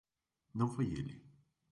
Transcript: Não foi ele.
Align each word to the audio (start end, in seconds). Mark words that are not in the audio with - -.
Não 0.55 0.67
foi 0.67 0.87
ele. 0.99 1.15